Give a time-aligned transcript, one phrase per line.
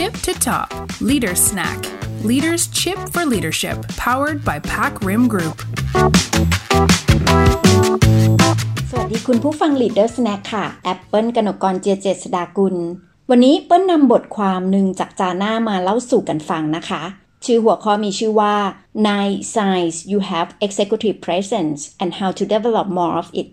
[0.00, 0.68] tip to top
[1.10, 1.78] Leader Snack
[2.30, 3.76] Leaders Chip for Leadership
[4.06, 5.56] powered by Pack Rim Group
[8.90, 12.76] สวัสดีคุณผู้ฟัง Leader Snack ค่ะ แอปเปิลกนกกรเจเจษดากุล
[13.30, 17.02] วันนี้เปิ้ลนำบทความหนึ่งจากจาน่ามาเล่าสู่กันฟังนะคะ
[17.44, 18.54] ชื่อหัวข้อมีชื่อว่า
[19.08, 23.50] Nine Signs You Have Executive Presence and How to Develop More of It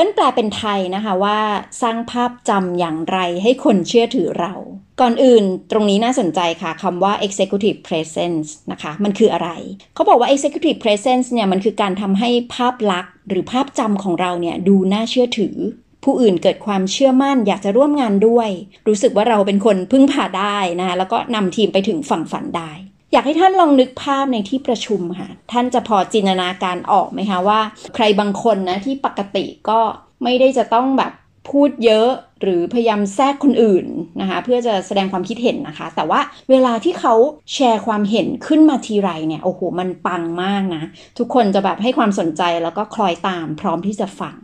[0.00, 1.38] ปิ้ลแปลเป็นไทยนะคะว่า
[1.82, 4.52] สร้างภาพจำอย่างไรให้คนเชื่อถือเรา
[5.00, 9.50] ก่อนอื่นตรงนี้น่าสนใจค่ะคำว่า executive presence นะคะมันคืออะไร
[9.94, 15.56] เขาบอกว่า executive presence เนี่ยมันคือการทำให้ภาพลักษณ์ หรือภาพจำของเราเนี่ยดูน่าเชื่อถือ
[16.04, 18.48] ผู้อื่นเกิดความเชื่อมั่นอยากจะร่วมงานด้วย
[18.88, 22.72] รู้สึกว่าเราเป็นคนพึ่งพาได้นะคะแล้วก็นำทีมไปถึงฝั่งฝันได้
[23.12, 27.60] อยากให้ท่านลองนึกภาพในที่ประชุมค่ะ ท่านจะพอจินตนาการออกไหมคะว่า
[27.94, 29.80] ใครบางคนนะที่ปกติก็
[30.22, 31.12] ไม่ได้จะต้องแบบ
[31.50, 32.08] พูดเยอะ
[32.42, 33.86] หรือพยายามแทรกคนอื่น
[34.20, 37.14] นะคะเพื่อจะแสดงความคิดเห็นนะคะ แต่ว่าเวลาที่เขา
[37.54, 40.82] แชร์ความเห็นขึ้นมาทีไรเนี่ยโอ้โหมันปังมากนะ
[41.18, 44.36] ทุกคนจะแบบให้ความสนใจแล้วก็คล้อยตามพร้อมที่จะฟัง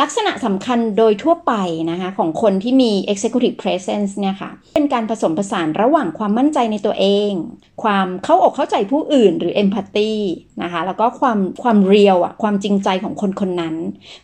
[0.00, 1.52] ลักษณะสำคัญโดยทั่วไป
[1.90, 7.32] นะคะของคนที่มี executive presence เนี่ยค่ะ เป็นการผสมผสานระหว่างความมั่นใจในตัวเอง
[7.82, 10.12] ความเข้าอกเข้าใจผู้อื่นหรือ empathy
[10.62, 13.74] นะคะ แล้วก็ความความเรียวอะความจริงใจของคนคนนั้น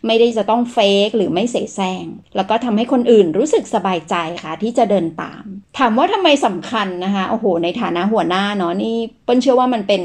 [0.06, 2.04] ไม่ได้จะต้องเฟกหรือไม่เสแสร้ง
[2.36, 5.44] แล้วก็ทำให้คนอื่นรู้สึกสบายใจค่ะ ที่จะเดินตาม
[5.78, 10.02] ถามว่าทำไมสำคัญนะคะ โอ้โห ในฐานะหัวหน้าเนาะนี่เปิ้ลเชื่อว่ามันเป็น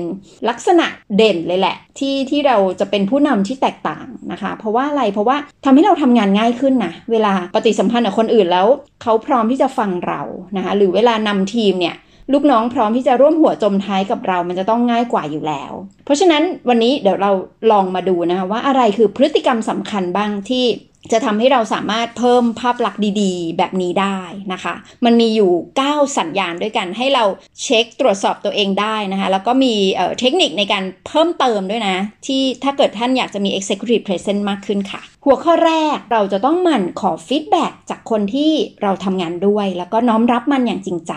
[0.50, 8.68] ลักษณะเด่นเลยแหละ ที่ที่เราจะเป็นผู้นำที่แตกต่างนะคะ เพราะว่าอะไร เพราะว่าทำให้เราทำงานง่ายขึ้นนะเวลาปฏิสัมพันธ์กับคนอื่นแล้ว
[9.02, 10.22] เขาพร้อมที่จะฟังเรา
[10.58, 11.96] นะคะหรือเวลานำทีมเนี่ย
[12.34, 15.72] ลูกน้องพร้อมที่จะร่วมหัวจมท้ายกับเรา มันจะต้องง่ายกว่าอยู่แล้ว
[16.06, 17.32] เพราะฉะนั้นวันนี้เดี๋ยวเรา
[17.72, 20.66] ลองมาดูนะคะว่าอะไรคือพฤติกรรมสำคัญบ้างที่
[21.12, 24.20] จะทำให้เราสามารถเพิ่มภาพลักษณ์ดีๆ แบบนี้ได้
[24.54, 24.74] นะคะ
[25.06, 25.52] มันมีอยู่
[25.86, 27.24] 9 สัญญาณด้วยกันให้เรา
[27.64, 29.74] เช็คตรวจสอบตัวเองได้นะคะ แล้วก็มี
[30.20, 38.52] เทคนิคในการเพิ่มเติมด้วยนะ ที่ถ้าเกิดท่านอยากจะมี executive presence มากขึ้นค่ะ หัวข้อแรกเราจะต้องหมั่นขอฟีดแบ็จากคนที่
[38.84, 41.14] เราทำงานด้วย แล้วก็น้อมรับมันอย่างจริงใจ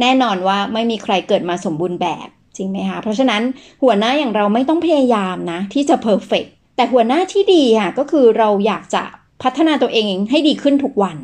[0.00, 3.42] แน่นอนว่าไม่มีใครเกิดมาสมบูรณ์แบบจริงไหมคะ เพราะฉะนั้น
[3.82, 6.44] หัวหน้าอย่างเราไม่ต้องพยายามนะที่จะเพอร์เฟก
[6.76, 9.02] แต่หัวหน้าที่ดีค่ะก็คือเราอยากจะ
[9.42, 11.18] พัฒนาตัวเองให้ดีขึ้นทุกวัน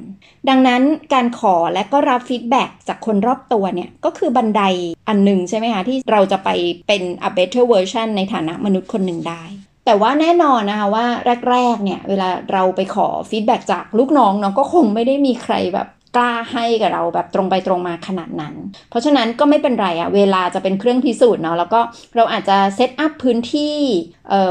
[0.48, 0.82] ดังนั้น
[1.14, 4.62] การขอและก็รับฟีดแบ็จากคนรอบตัวเนี่ยก็คือบันได
[5.08, 6.48] อันหนึ่งใช่ไหมคะที่เราจะไป
[6.88, 9.42] เป็น a better version ในฐานะมนุษย์คนหนึ่งได้
[9.86, 11.06] แต่ว่าแน่นอนนะคะว่า
[11.50, 18.54] แรกๆเนี่ยเวลาเราไปขอ feedback จากลูกน้องเนาะก็คงไม่ได้มีใครแบบ กล้าให้กับเราแบบตรงไปตรงมาขนาดนั้น
[18.90, 21.80] เพราะฉะนั้นก็ไม่เป็นไรอะเวลาจะเป็นเครื่องพิสูจน์เนาะแล้วก็
[22.16, 23.76] เราอาจจะ set up พื้นที่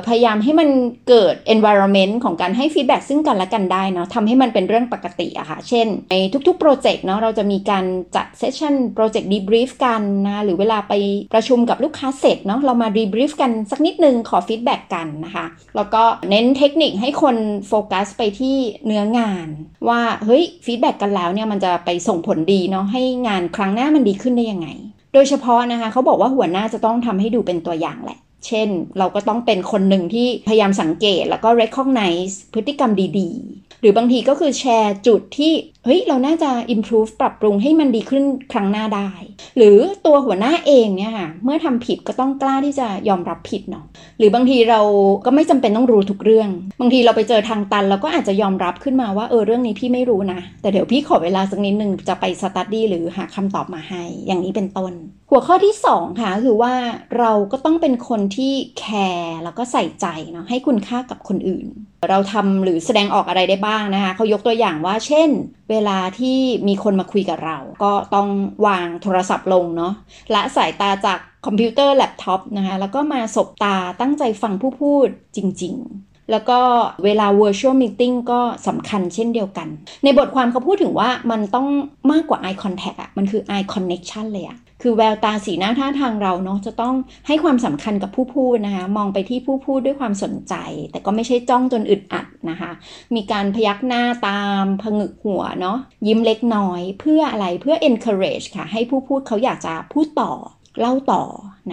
[0.07, 0.69] พยายามให้มัน
[1.09, 6.15] เกิด environment ของการให้ feedback ซึ่งกันและกันได้เนาะทำให้มันเป็นเรื่องปกติอะค่ะ เช่น ใน
[6.47, 7.85] ทุกๆโปรเจกต์เนาะเราจะมีการ
[8.15, 10.93] จัด session โปรเจกต์ debrief กันนะหรือเวลาไป
[11.33, 15.45] ประชุมกับลูกค้าเสร็จเนาะเรามา debrief กันสักนิดนึงขอ feedback กันนะคะ
[15.75, 17.37] แล้วก็เน้นเทคนิคให้คน
[17.67, 19.47] โฟกัสไปที่เนื้องาน
[19.87, 24.67] ว่าเฮ้ย feedback กันแล้วเนี่ยมันจะไปส่งผลดีเนาะให้งานครั้งหน้ามันดีขึ้นได้ยังไง
[25.13, 28.69] โดยเฉพาะนะคะเขาบอกว่าหัวหน้าจะต้องทำให้ดูเป็นตัวอย่างแหละ เช่น
[28.99, 35.53] เราก็ต้องเป็นคนหนึ่งที่พยายามสังเกตแล้วก็ recognize พฤติกรรมดีๆ หรือบางทีก็คือแชร์จุดที่
[35.87, 39.09] เฮ้ย เราน่าจะ improve ปรับปรุงให้มันดีขึ้นครั้งหน้าได้
[39.57, 43.85] หรือตัวหัวหน้าเองเนี่ยค่ะ เมื่อทำผิดก็ต้องกล้าที่จะยอมรับผิดเนาะ
[44.17, 44.81] หรือบางทีเรา
[45.25, 46.49] ก็ไม่จำเป็นต้องรู้ทุกเรื่อง
[46.79, 54.93] บางทีเราไปเจอทางตันเราก็อาจจะยอมรับขึ้นมาว่าเออเรื่องนี้พี่ไม่รู้นะ แต่เดี๋ยวพี่ขอเวลาสักนิดนึงจะไปสตัดดี้หรือหาคำตอบมาให้ อย่างนี้เป็นต้น
[55.31, 56.73] หัวข้อที่2ค่ะคือว่า
[57.19, 61.65] เราก็ต้องเป็นคนที่แคร์แล้วก็ใส่ใจเนาะให้คุณค่ากับคนอื่น
[62.09, 65.29] เราทำหรือแสดงออกอะไรได้บ้างนะคะเขายกตัวอย่างว่าเช่น
[65.71, 68.27] เวลาที่มีคนมาคุยกับเรา ก็ต้อง
[68.67, 69.93] วางโทรศัพท์ลงเนาะ
[70.33, 76.59] ละสายตาจากคอมพิวเตอร์แล็ปท็อปนะคะ แล้วก็มาสบตาตั้งใจฟังผู้พูดจริง ๆ แล้วก็
[77.03, 79.67] เวลา virtual meeting ก็สำคัญเช่นเดียวกัน
[80.03, 81.67] ในบทความเขาพูดถึงว่ามันต้อง
[82.11, 86.95] มากกว่า eye contact อะมันคือ eye connection เลยอะคือแววตาสีหน้าท่าทางเราเนาะจะต้อง
[87.27, 90.53] ให้ความสำคัญกับผู้พูดนะคะ มองไปที่ผู้พูดด้วยความสนใจ
[90.91, 92.71] แต่ก็ไม่ใช่จ้องจนอึดอัดนะคะ
[93.15, 95.77] มีการพยักหน้าตามผงึกหัวเนาะ
[96.07, 100.31] ยิ้มเล็กน้อยเพื่ออะไรเพื่อ encourage ค่ะ ให้ผู้พูดเขาอยากจะพูดต่อ
[100.79, 101.23] เล่าต่อ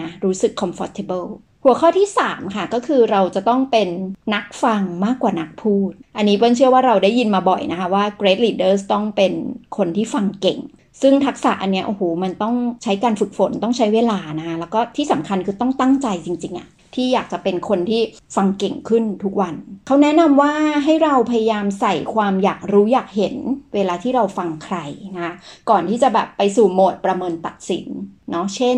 [0.01, 1.27] นะ รู้สึก comfortable
[1.67, 3.89] หัวข้อที่ 3 ค่ะก็คือเราจะต้องเป็น
[4.33, 9.33] นักฟังมากกว่านักพูด อันนี้เปิ้ลเชื่อว่าเราได้ยินมาบ่อยนะคะว่า great leaders ต้องเป็น
[9.77, 10.59] คนที่ฟังเก่ง
[11.01, 18.01] ซึ่งทักษะอันเนี้ยโอ้โหมันต้องใช้การฝึกฝนต้องใช้เวลานะคะแล้วก็ที่สำคัญคือต้องตั้งใจจริงๆอะที่อยากจะเป็นคนที่
[18.35, 19.55] ฟังเก่งขึ้นทุกวัน
[19.87, 20.53] เขาแนะนำว่า
[20.85, 23.35] ให้เราพยายามใส่ความอยากรู้อยากเห็น
[23.75, 24.77] เวลาที่เราฟังใคร
[25.15, 25.33] นะ
[25.69, 27.85] ก่อนที่จะแบบไปสู่โหมดประเมินตัดสิน
[28.31, 28.77] เนาะเช่น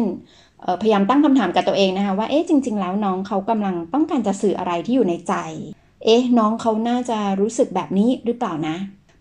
[0.81, 5.33] พยายามตั้งคำถามกับตัวเองนะคะว่าเอ๊ะจริง ๆ แล้วน้องเขากำลังต้องการจะสื่ออะไรที่อยู่ในใจ
[6.05, 8.75] เอ๊ะน้องเขาน่าจะรู้สึกแบบนี้หรือเปล่านะ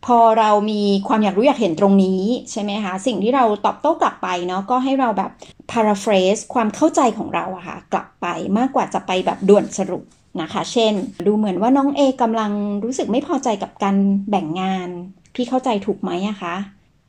[0.06, 5.30] พอเรามีความอยากรู้อยากเห็นตรงนี้ใช่ไหมคะสิ่งที่เราตอบโต้กลับไปเนาะก็ให้เราแบบ
[5.70, 8.26] paraphrase ความเข้าใจของเราอะค่ะกลับไป
[8.58, 10.02] มากกว่าจะไปแบบด่วนสรุป
[10.40, 10.92] นะคะ เช่น
[11.26, 12.52] ดูเหมือนว่าน้องเอกำลัง
[12.84, 13.96] รู้สึกไม่พอใจกับการ
[14.30, 14.88] แบ่งงาน
[15.34, 16.54] พี่เข้าใจถูกไหมอะคะ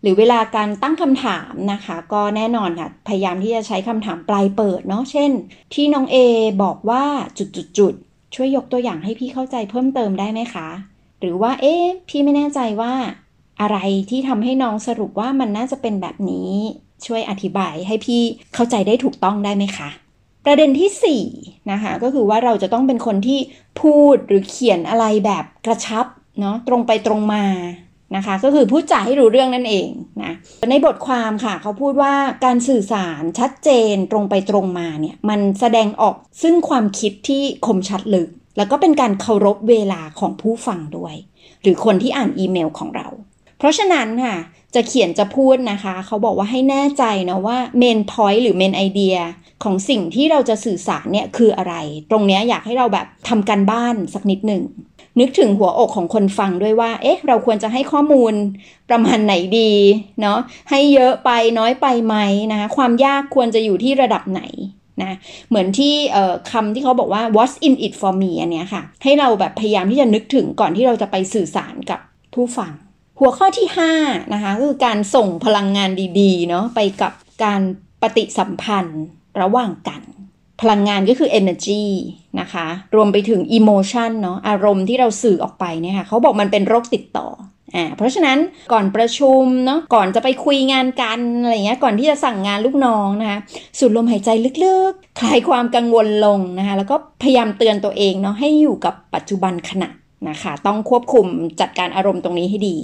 [0.01, 5.31] หรือเวลาการตั้งคำถามนะคะ ก็แน่นอนค่ะพยายามที่จะใช้คำถามปลายเปิดเนาะเช่น
[5.73, 6.17] ที่น้องเอ
[6.63, 7.03] บอกว่า
[7.38, 10.67] จุดๆช่วยยกตัวอย่างให้พี่เข้าใจเพิ่มเติมได้ไหมคะ
[11.19, 12.94] หรือว่าเอ๊ะพี่ไม่แน่ใจว่า
[13.61, 13.77] อะไร
[14.09, 16.51] ที่ทำให้น้องสรุปว่ามันน่าจะเป็นแบบนี้
[17.05, 18.21] ช่วยอธิบายให้พี่
[18.53, 19.89] เข้าใจได้ถูกต้องได้ไหมคะ
[20.45, 23.39] ประเด็นที่4นะคะก็คือว่าเราจะต้องเป็นคนที่
[23.81, 26.05] พูดหรือเขียนอะไรแบบกระชับ
[26.39, 27.43] เนาะตรงไปตรงมา
[28.15, 29.89] นะคะ ก็คือพูดจาให้รู้เรื่องนั่นเอง
[30.24, 30.33] นะ
[30.69, 32.13] ในบทความค่ะ เขาพูดว่า
[32.45, 41.15] การสื่อสารชัดเจนตรงไปตรงมาเนี่ย มันแสดงออกซึ่งความคิดที่คมชัดลึก แล้วก็เป็นการเคารพเวลาของผู้ฟังด้วย
[41.62, 43.07] หรือคนที่อ่านอีเมลของเรา
[43.57, 44.38] เพราะฉะนั้นค่ะ
[44.75, 49.15] จะเขียนจะพูดนะคะ เขาบอกว่าให้แน่ใจนะว่าเมนพอยต์หรือเมนไอเดีย
[49.63, 51.74] ของสิ่งที่เราจะสื่อสารเนี่ยคืออะไร
[52.12, 54.63] ตรงนี้อยากให้เราแบบทำการบ้านสักนิดหนึ่ง
[55.19, 58.33] นึกถึงหัวอกของคนฟังด้วยว่า เอ๊ะ เราควรจะให้ข้อมูล
[58.89, 59.71] ประมาณไหนดี
[60.21, 62.15] เนาะ ให้เยอะไปน้อยไปไหม
[62.51, 64.41] นะคะ ความยากควรจะอยู่ที่ระดับไหน
[65.01, 65.17] นะ
[65.49, 65.93] เหมือนที่
[66.51, 71.99] คำที่เขาบอกว่า what's in it for me อันเนี้ยค่ะ ให้เราแบบพยายามที่จะนึกถึงก่อนที่เราจะไปสื่อสารกับ
[72.33, 72.71] ผู้ฟัง
[73.19, 73.67] หัวข้อที่
[73.99, 77.61] 5นะคะก็คือการส่งพลังงานดีๆ เนาะไปกับการ
[78.01, 79.03] ปฏิสัมพันธ์
[79.41, 80.01] ระหว่างกัน
[80.62, 81.83] พลังงานก็คือ energy
[82.39, 87.27] นะคะ รวมไปถึง emotion เนาะอารมณ์ที่เราสื่อออกไปเนี่ยค่ะเขาบอกมันเป็นโรคติดต่อ
[87.75, 88.38] อ่าเพราะฉะนั้น
[88.74, 93.39] ก่อนประชุมเนาะก่อนจะไปคุยงานกันอะไรเงี้ยก่อนที่จะสั่งงานลูกน้องนะคะ
[93.77, 94.30] สูดลมหายใจ
[94.63, 99.89] ลึกๆ คลายความกังวลลงนะคะแล้วก็พยายามเตือนตัวเองเนาะให้อยู่กับปัจจุบันขณะ
[100.30, 101.25] นะคะต้องควบคุม
[101.62, 102.77] จัดการอารมณ์ตรงนี้ให้ดี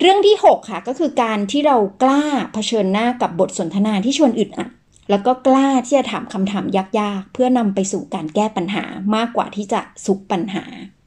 [0.00, 2.22] เรื่องที่ 6 ค่ะก็คือการที่เรากล้า
[2.54, 4.70] เผชิญหน้ากับบทสนทนาที่ชวนอึดอัด
[5.10, 6.64] แล้วก็กล้าที่จะถามคำถาม
[7.00, 10.64] ยากๆ เพื่อนำไปสู่การแก้ปัญหามากกว่าที่จะซุกปัญหา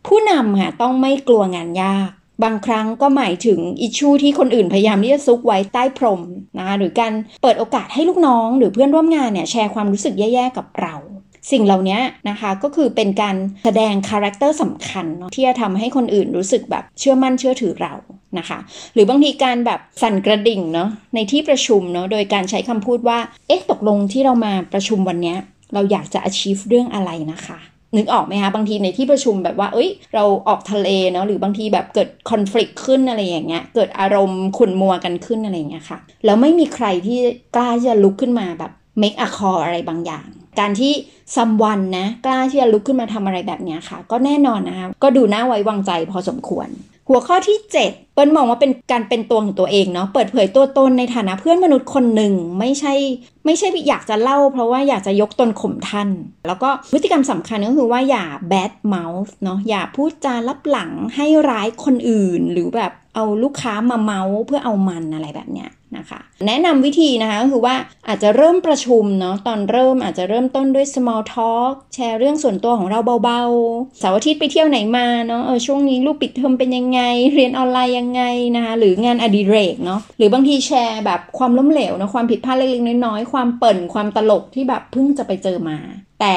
[0.08, 2.10] ผู้นำค่ะต้องไม่กลัวงานยาก
[2.44, 6.22] บางครั้งก็หมายถึงอิชูที่คนอื่นพยายามที่จะซุกไว้ใต้พรม
[6.60, 10.96] นะหรือการเปิดโอกาสให้ลูกน้อง หรือเพื่อนร่วมงานเนี่ยแชร์ความรู้สึกแย่ๆกับเรา
[11.52, 12.00] สิ่งเหล่านี้
[12.30, 13.36] นะคะก็คือเป็นการ
[13.66, 17.94] แสดงคาแรคเตอร์สำคัญเนาะที่จะทำให้คนอื่นรู้สึกแบบเชื่อมั่นเชื่อถือเรา
[18.38, 18.60] นะคะ
[18.94, 25.36] หรือบางทีการแบบสั่นกระดิ่งเนาะในที่ประชุมเนาะโดยการใช้คำพูดว่า เอ๊ะตกลงที่เรามาประชุมวันนี้
[25.74, 27.60] เราอยากจะ achieve เรื่องอะไรนะคะ
[27.98, 37.20] นึกออกไหมคะบางทีในที่ประชุมแบบว่า เอ้ย เราออกทะเลเนาะหรือบางทีแบบเกิดคอน FLICT ขึ้นอะไรอย่างเงี้ย เกิดอารมณ์ขุ่นมัวกันขึ้นอะไรอย่างเงี้ยค่ะ แล้วไม่มีใครที่
[37.56, 38.72] กล้าจะลุกขึ้นมาแบบ
[39.02, 40.28] make a call อะไรบางอย่าง
[40.60, 40.94] การที่
[41.36, 46.68] ซัมวันนะกล้าที่จะลุกขึ้นมาทำอะไรแบบเนี้ยค่ะ ก็แน่นอนนะคะก็ดูน่าไว้วางใจพอสมควร
[47.10, 47.58] หัวข้อที่
[47.88, 52.94] 7 เปิ้ลมองว่าเป็นการเป็นตัวของตัวเองเนาะเปิดเผยตัวตนในฐานะเพื่อนมนุษย์คนหนึ่งไม่ใช่
[53.46, 56.10] ไม่ใช่อยากจะเล่า เพราะว่าอยากจะยกตนข่มท่าน
[56.48, 67.76] แล้วก็พฤติกรรมสำคัญก็คือว่าอย่าแบดเมาส์เนาะอย่าพูดจาลับหลังให้ร้ายคนอื่น หรือแบบ เอาลูกค้ามาเมาส์เพื่อเอามันอะไรแบบเนี้ยนะคะแนะนำวิธีนะคะก็คือว่า
[68.08, 77.02] อาจจะเริ่มประชุมเนาะตอนเริ่มอาจจะเริ่มต้นด้วย small talk แชร์เรื่องส่วนตัวของเราเบาๆเสาร์อาทิตย์ไปเที่ยวไหนมาเนาะเออช่วงนี้ลูกปิดเทอมเป็นยังไง
[77.36, 78.24] เรียนออนไลน์ยังไง
[78.56, 85.78] นะคะหรืองานอดิเรกเนาะหรือบางทีแชร์แบบความล้มเหลวนะความผิดพลาดเล็กๆน้อยๆ ความเปิ่นความตลกที่แบบเพิ่งจะไปเจอมา
[86.22, 86.36] แต่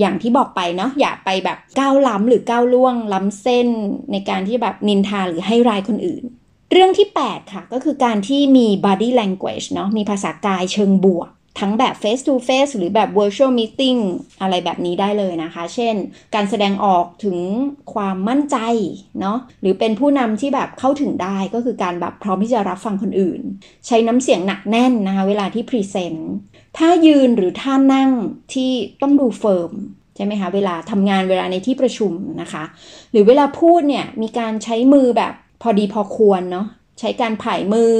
[0.00, 3.68] อย่างที่บอกไปเนาะอย่าไปแบบก้าวล้ำหรือก้าวล่วงล้ำเส้น
[4.12, 6.24] ในการที่แบบนินทาหรือให้ร้ายคนอื่น
[6.72, 11.30] เรื่องที่ 8 ค่ะ ก็คือการที่มี body language เนาะมีภาษากายเชิงบวก
[11.60, 14.00] ทั้งแบบ face to face หรือแบบ virtual meeting
[14.40, 15.94] อะไรแบบนี้ได้เลยนะคะ เช่น
[16.34, 17.38] การแสดงออกถึง
[17.94, 18.56] ความมั่นใจ
[19.20, 23.40] เนาะ หรือเป็นผู้นำที่แบบเข้าถึงได้ก็คือการแบบพร้อมที่จะรับฟังคนอื่น
[23.86, 26.32] ใช้น้ำเสียงหนักแน่นนะคะ เวลาที่ present
[26.78, 28.10] ถ้ายืนหรือท่านั่ง
[28.54, 28.70] ที่
[29.02, 29.72] ต้องดู firm
[30.16, 32.64] ใช่ไหมคะเวลาทำงานเวลาในที่ประชุมนะคะ
[33.10, 35.32] หรือเวลาพูดเนี่ยมีการใช้มือแบบ
[35.62, 36.66] พอดีพอควรเนาะ
[37.00, 37.92] ใช้การผายมือ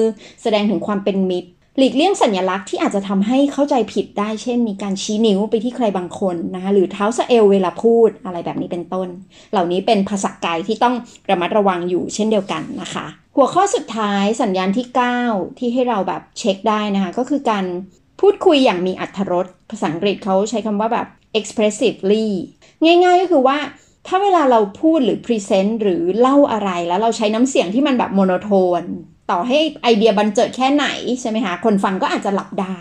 [0.42, 9.08] แสดงถึงความเป็นมิตร หลีกเลี่ยงสัญลักษณ์ที่อาจจะทำให้เข้าใจผิดได้ เช่น มีการชี้นิ้วไปที่ใครบางคนนะคะหรือเท้าสะเอลเวลาพูดอะไรแบบนี้เป็นต้น
[9.52, 10.94] เหล่านี้เป็นภาษากายที่ต้อง
[11.30, 14.86] ระมัดระวังอยู่เช่นเดียวกันนะคะ หัวข้อสุดท้ายสัญญาณที่
[15.22, 17.64] 9 ที่ให้เราแบบเช็คได้นะคะก็คือการ
[18.20, 21.06] พูดคุยอย่างมีอรรถรสภาษาอังกฤษเขาใช้คำว่าแบบ
[21.38, 22.26] expressively
[22.84, 23.58] ง่ายๆก็คือว่า
[24.06, 28.82] ถ้าเวลาเราพูดหรือ present หรือเล่าอะไรแล้วเราใช้น้ำเสียงที่มันแบบ monotone
[29.30, 30.86] ต่อให้ไอเดียบันเจิดแค่ไหน
[31.20, 32.78] ใช่ไหมคะคนฟังก็อาจจะหลับได้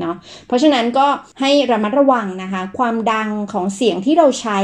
[0.00, 1.06] เนาะเพราะฉะนั้นก็
[1.40, 4.58] ให้ระมัดระวังนะคะ ความดังของเสียงที่เราใช้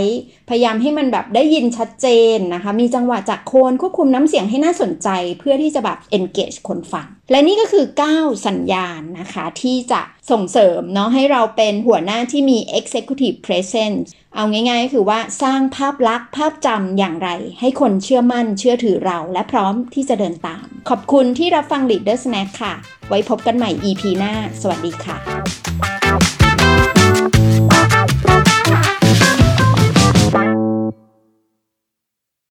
[0.49, 5.09] พยายามให้มันแบบได้ยินชัดเจนนะคะ มีจังหวะจะโคนควบคุมน้ำเสียงให้น่าสนใจ
[5.39, 17.29] เพื่อที่จะแบบ engage คนฟัง และนี่ก็คือ 9 สัญญาณนะคะที่จะส่งเสริมเนาะให้เราเป็นหัวหน้าที่มี executive presence เอาง่ายๆก็คือว่าสร้างภาพลักษณ์ภาพจำอย่างไร
[17.61, 22.75] ให้คนเชื่อมั่นเชื่อถือเราและพร้อมที่จะเดินตาม ขอบคุณที่รับฟัง Leader Snack ค่ะ
[23.09, 26.00] ไว้พบกันใหม่ EP หน้า สวัสดีค่ะ